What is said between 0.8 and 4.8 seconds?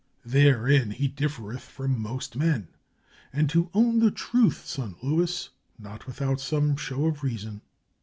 he diff ereth from most men— and to own the truth,